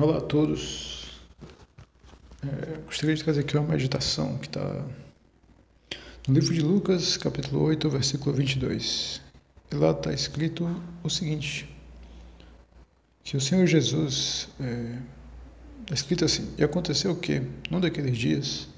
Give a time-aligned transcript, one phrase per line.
[0.00, 1.20] Olá a todos.
[2.42, 4.82] É, gostaria de trazer aqui uma meditação que está
[6.26, 9.20] no livro de Lucas, capítulo 8, versículo 22.
[9.70, 10.66] E lá está escrito
[11.02, 11.68] o seguinte:
[13.22, 14.96] que o Senhor Jesus, é,
[15.82, 18.68] está escrito assim: E aconteceu que, num daqueles dias,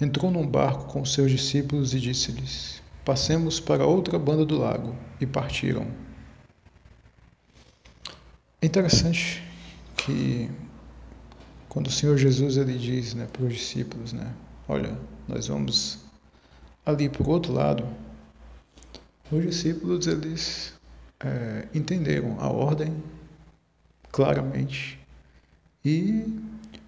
[0.00, 4.96] entrou num barco com os seus discípulos e disse-lhes: Passemos para outra banda do lago.
[5.20, 5.86] E partiram.
[8.62, 9.49] É interessante
[10.04, 10.50] que
[11.68, 14.32] quando o Senhor Jesus ele diz né, para os discípulos, né,
[14.68, 14.96] olha,
[15.28, 15.98] nós vamos
[16.84, 17.86] ali para o outro lado,
[19.30, 20.74] os discípulos eles
[21.20, 22.92] é, entenderam a ordem
[24.10, 24.98] claramente
[25.84, 26.24] e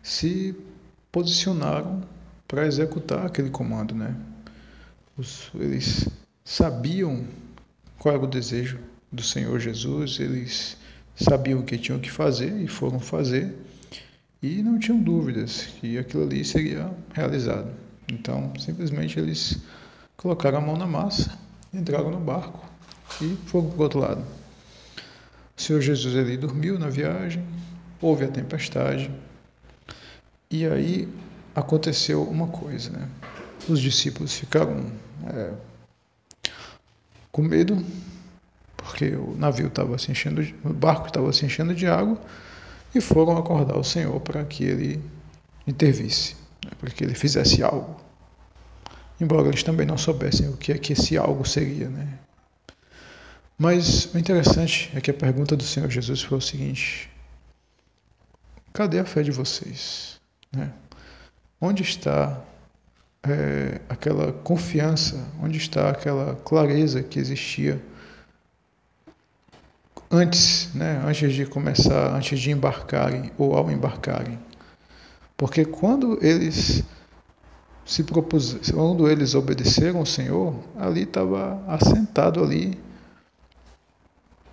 [0.02, 0.56] se
[1.10, 2.02] posicionaram
[2.48, 4.16] para executar aquele comando, né?
[5.16, 6.08] Os, eles
[6.44, 7.24] sabiam
[7.98, 8.78] qual era o desejo
[9.10, 10.76] do Senhor Jesus, eles
[11.16, 13.54] sabiam o que tinham que fazer e foram fazer
[14.42, 17.70] e não tinham dúvidas que aquilo ali seria realizado.
[18.10, 19.58] Então, simplesmente eles
[20.16, 21.38] colocaram a mão na massa,
[21.72, 22.64] entraram no barco
[23.20, 24.24] e foram para o outro lado.
[25.56, 27.44] O Senhor Jesus ali dormiu na viagem,
[28.00, 29.10] houve a tempestade
[30.50, 31.08] e aí
[31.54, 33.08] aconteceu uma coisa, né?
[33.68, 34.90] Os discípulos ficaram
[35.26, 35.52] é,
[37.30, 37.82] com medo
[38.82, 42.20] porque o navio estava se enchendo, o barco estava se enchendo de água,
[42.94, 45.02] e foram acordar o Senhor para que ele
[45.66, 47.96] intervisse, né, para que ele fizesse algo.
[49.20, 52.18] Embora eles também não soubessem o que é que esse algo seria, né?
[53.56, 57.08] Mas o interessante é que a pergunta do Senhor Jesus foi o seguinte:
[58.72, 60.20] cadê a fé de vocês?
[60.50, 60.72] Né?
[61.60, 62.42] Onde está
[63.22, 65.24] é, aquela confiança?
[65.40, 67.80] Onde está aquela clareza que existia
[70.12, 74.38] antes, né, antes de começar, antes de embarcarem ou ao embarcarem.
[75.36, 76.84] Porque quando eles
[77.86, 82.78] se propuseram, quando eles obedeceram ao Senhor, ali estava assentado ali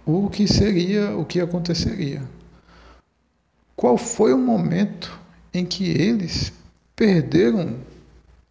[0.05, 2.23] o que seria, o que aconteceria.
[3.75, 5.19] Qual foi o momento
[5.53, 6.53] em que eles
[6.95, 7.75] perderam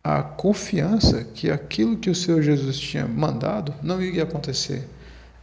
[0.04, 4.88] a confiança que aquilo que o Senhor Jesus tinha mandado não iria acontecer?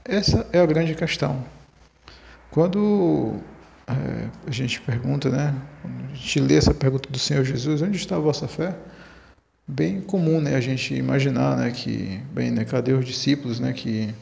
[0.08, 1.44] Essa é a grande questão.
[2.52, 3.40] Quando
[3.88, 5.54] é, a gente pergunta, né?
[5.82, 8.76] Quando a gente lê essa pergunta do Senhor Jesus, onde está a vossa fé?
[9.68, 10.56] Bem comum, né?
[10.56, 11.72] A gente imaginar, né?
[11.72, 12.64] Que, bem, né?
[12.66, 13.74] Cadê os discípulos, né?
[13.74, 14.14] Que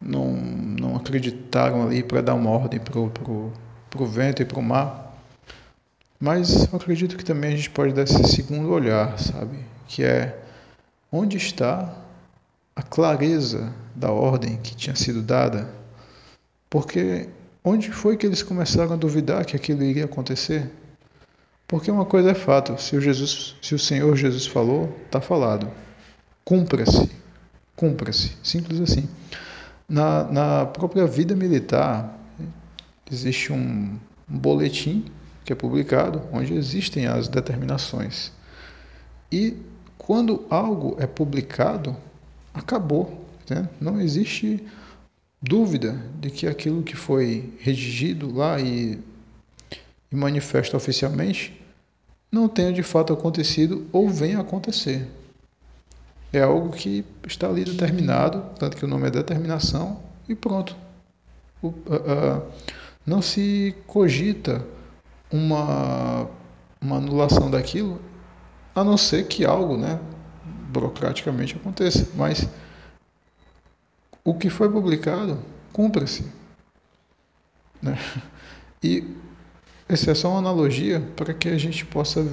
[0.00, 5.20] não, não acreditaram ali para dar uma ordem para o vento e para o mar.
[6.20, 9.58] Mas eu acredito que também a gente pode dar esse segundo olhar, sabe?
[9.88, 10.38] Que é
[11.10, 11.92] onde está
[12.74, 15.68] a clareza da ordem que tinha sido dada?
[16.70, 17.28] Porque
[17.64, 20.68] Onde foi que eles começaram a duvidar que aquilo iria acontecer?
[21.68, 25.70] Porque uma coisa é fato, se o, Jesus, se o Senhor Jesus falou, está falado.
[26.44, 27.08] Cumpra-se,
[27.76, 29.08] cumpra-se, simples assim.
[29.88, 32.18] Na, na própria vida militar,
[33.08, 33.96] existe um,
[34.28, 35.04] um boletim
[35.44, 38.32] que é publicado, onde existem as determinações.
[39.30, 39.56] E
[39.96, 41.96] quando algo é publicado,
[42.54, 43.26] acabou.
[43.48, 43.68] Né?
[43.80, 44.64] Não existe
[45.40, 48.98] dúvida de que aquilo que foi redigido lá e,
[50.10, 51.60] e manifesto oficialmente
[52.30, 55.06] não tenha de fato acontecido ou venha acontecer.
[56.32, 60.74] É algo que está ali determinado, tanto que o nome é determinação, e pronto.
[61.60, 62.42] O, uh, uh,
[63.04, 64.64] não se cogita
[65.30, 66.26] uma,
[66.80, 68.00] uma anulação daquilo,
[68.74, 70.00] a não ser que algo, né,
[70.72, 72.08] burocraticamente aconteça.
[72.14, 72.48] Mas
[74.24, 75.38] o que foi publicado,
[75.72, 76.24] cumpra-se.
[77.80, 77.98] Né?
[78.82, 79.04] E
[79.88, 82.26] essa é só uma analogia para que a gente possa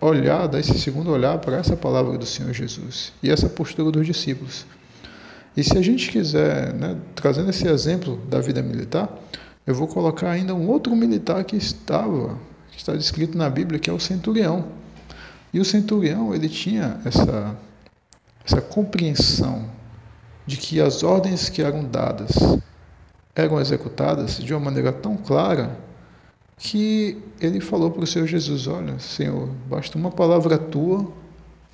[0.00, 4.06] olhar, dar esse segundo olhar para essa palavra do Senhor Jesus e essa postura dos
[4.06, 4.66] discípulos.
[5.56, 9.08] E se a gente quiser, né, trazendo esse exemplo da vida militar,
[9.66, 12.38] eu vou colocar ainda um outro militar que estava,
[12.70, 14.66] que está descrito na Bíblia, que é o centurião.
[15.52, 17.56] E o centurião, ele tinha essa,
[18.44, 19.68] essa compreensão
[20.46, 22.32] de que as ordens que eram dadas
[23.34, 25.76] eram executadas de uma maneira tão clara
[26.56, 31.10] que ele falou para o Senhor Jesus: Olha, Senhor, basta uma palavra tua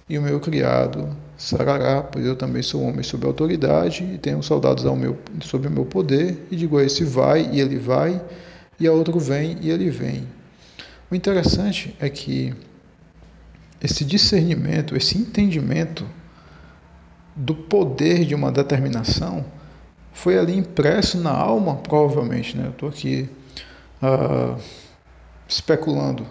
[0.09, 4.85] e o meu criado sarará, pois eu também sou homem sob autoridade e tenho soldados
[4.87, 8.21] ao meu, sob o meu poder, e digo a esse vai e ele vai,
[8.79, 10.27] e a outro vem e ele vem.
[11.11, 12.55] O interessante é que
[13.81, 16.07] esse discernimento, esse entendimento
[17.41, 19.43] do poder de uma determinação
[20.13, 22.55] foi ali impresso na alma, provavelmente.
[22.55, 22.67] Né?
[22.67, 23.31] Eu estou aqui
[24.03, 24.61] uh,
[25.49, 26.27] especulando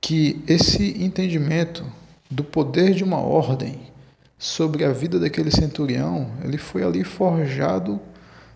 [0.00, 1.84] que esse entendimento
[2.30, 3.80] do poder de uma ordem
[4.38, 8.00] sobre a vida daquele centurião, ele foi ali forjado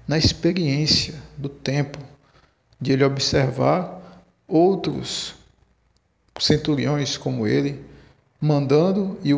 [0.06, 1.98] na experiência do tempo,
[2.80, 5.34] de ele observar outros
[6.38, 7.84] centuriões como ele,
[8.40, 9.34] mandando e,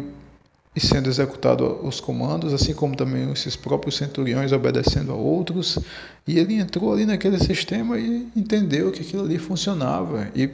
[0.79, 5.77] e sendo executado os comandos, assim como também esses próprios centuriões obedecendo a outros.
[6.25, 10.49] E ele entrou ali naquele sistema e entendeu que aquilo ali funcionava e,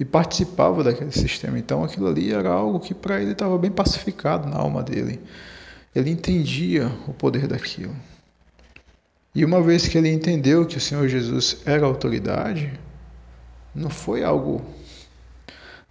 [0.00, 1.58] e participava daquele sistema.
[1.58, 5.20] Então aquilo ali era algo que para ele estava bem pacificado na alma dele.
[5.94, 7.94] Ele entendia o poder daquilo.
[9.34, 12.72] E uma vez que ele entendeu que o Senhor Jesus era autoridade,
[13.74, 14.64] não foi algo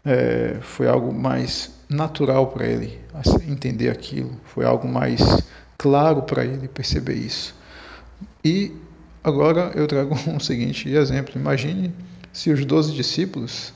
[0.06, 3.00] é, foi algo mais natural para ele
[3.48, 5.22] entender aquilo, foi algo mais
[5.78, 7.56] claro para ele perceber isso.
[8.44, 8.72] E
[9.24, 11.94] agora eu trago um seguinte exemplo: imagine
[12.32, 13.74] se os doze discípulos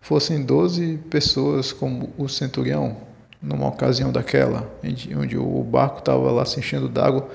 [0.00, 2.96] fossem doze pessoas como o centurião,
[3.42, 4.70] numa ocasião daquela,
[5.16, 7.28] onde o barco estava lá se enchendo d'água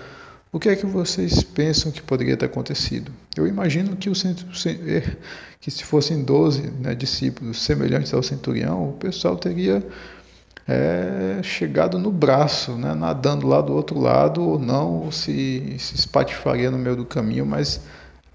[0.56, 3.12] o que é que vocês pensam que poderia ter acontecido?
[3.36, 5.16] Eu imagino que, o, é,
[5.60, 9.86] que se fossem 12 né, discípulos semelhantes ao centurião, o pessoal teria
[10.66, 15.96] é, chegado no braço, né, nadando lá do outro lado, ou não, ou se, se
[15.96, 17.81] espatifaria no meio do caminho, mas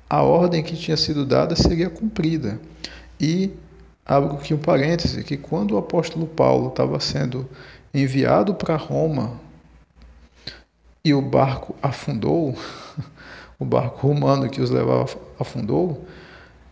[0.06, 2.60] a ordem que tinha sido dada seria cumprida.
[3.18, 3.50] E
[4.04, 7.48] abro aqui um parêntese, que quando o apóstolo Paulo estava sendo
[7.94, 9.40] enviado para Roma
[11.04, 12.54] e o barco afundou,
[13.58, 15.08] o barco romano que os levava
[15.38, 16.06] afundou,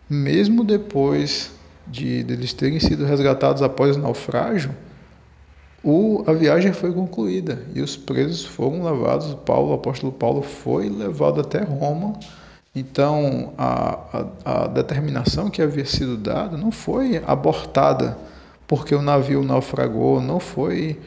[0.09, 1.51] mesmo depois
[1.87, 4.75] de, de eles terem sido resgatados após o naufrágio,
[5.83, 9.33] o, a viagem foi concluída e os presos foram levados.
[9.45, 12.19] Paulo, o apóstolo Paulo, foi levado até Roma.
[12.75, 18.17] Então, a, a, a determinação que havia sido dada não foi abortada
[18.67, 20.99] porque o navio naufragou, não foi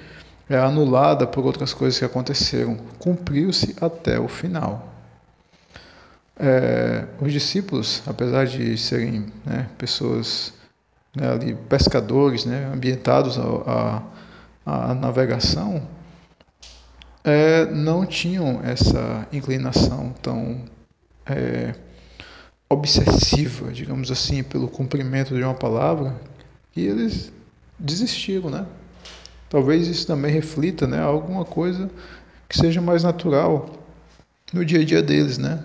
[0.48, 2.76] é anulada por outras coisas que aconteceram.
[2.98, 4.92] Cumpriu-se até o final.
[6.36, 10.52] É, os discípulos, apesar de serem né, pessoas
[11.14, 14.02] né, ali, pescadores, né, ambientados à,
[14.94, 15.86] navegação,
[17.24, 20.64] é, não tinham essa inclinação tão
[21.26, 21.74] é,
[22.68, 26.14] obsessiva, digamos assim, pelo cumprimento de uma palavra,
[26.74, 27.32] e eles
[27.78, 28.66] desistiram, né?
[29.52, 31.90] Talvez isso também reflita, né, alguma coisa
[32.48, 33.68] que seja mais natural
[34.50, 35.62] no dia a dia deles, né?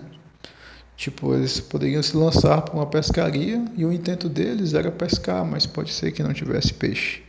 [0.94, 5.64] Tipo, eles poderiam se lançar para uma pescaria e o intento deles era pescar, mas
[5.64, 7.22] pode ser que não tivesse peixe.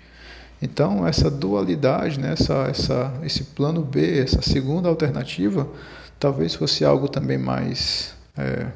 [0.62, 5.66] Então, essa dualidade, né, essa, essa, esse plano B, essa segunda alternativa,
[6.20, 8.68] talvez fosse algo também mais é,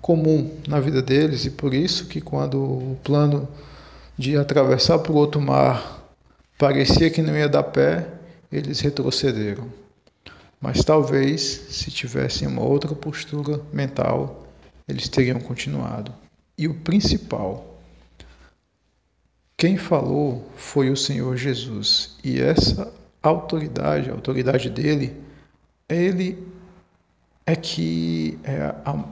[0.00, 3.46] comum na vida deles, e por isso que quando o plano
[4.16, 6.02] de atravessar para o outro mar
[6.58, 8.08] Parecia que não ia dar pé,
[8.50, 9.68] eles retrocederam.
[10.60, 14.46] Mas talvez, se tivessem uma outra postura mental,
[14.88, 16.14] eles teriam continuado.
[16.56, 17.78] E o principal,
[19.56, 22.16] quem falou foi o Senhor Jesus.
[22.22, 22.92] E essa
[23.22, 25.14] autoridade, a autoridade dele,
[25.88, 26.38] ele
[27.44, 29.04] é que é a,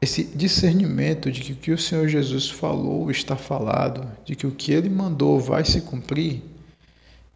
[0.00, 4.50] esse discernimento de que o que o Senhor Jesus falou está falado, de que o
[4.50, 6.42] que ele mandou vai se cumprir,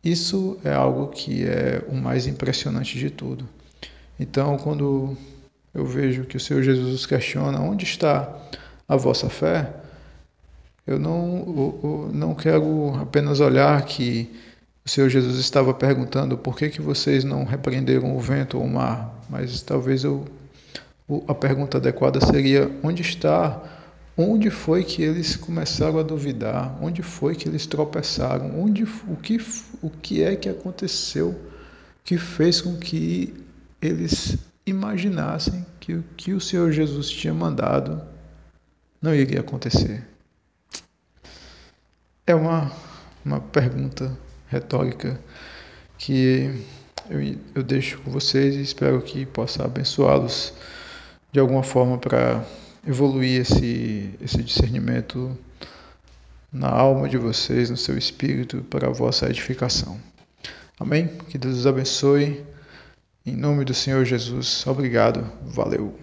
[0.02, 3.48] isso é algo que é o mais impressionante de tudo.
[4.18, 5.16] Então, quando
[5.74, 8.34] eu vejo que o Senhor Jesus questiona onde está
[8.88, 9.72] a vossa fé,
[10.86, 14.30] eu não, eu não quero apenas olhar que
[14.84, 18.70] o Senhor Jesus estava perguntando por que, que vocês não repreenderam o vento ou o
[18.70, 20.26] mar, mas talvez eu
[21.28, 23.62] a pergunta adequada seria: onde está?
[24.16, 26.78] Onde foi que eles começaram a duvidar?
[26.80, 28.60] Onde foi que eles tropeçaram?
[28.60, 29.38] Onde, o, que,
[29.82, 31.34] o que é que aconteceu
[32.04, 33.34] que fez com que
[33.82, 38.00] eles imaginassem que o que o Senhor Jesus tinha mandado
[39.02, 40.06] não iria acontecer?
[42.24, 42.72] É uma,
[43.24, 45.20] uma pergunta retórica
[45.98, 46.64] que
[47.10, 47.20] eu,
[47.54, 50.54] eu deixo com vocês e espero que possa abençoá-los
[51.34, 52.44] de alguma forma para
[52.86, 55.36] evoluir esse, esse discernimento
[56.52, 59.98] na alma de vocês, no seu espírito, para a vossa edificação.
[60.78, 61.08] Amém?
[61.28, 62.44] Que Deus os abençoe.
[63.26, 64.64] Em nome do Senhor Jesus.
[64.64, 65.28] Obrigado.
[65.42, 65.98] Valeu.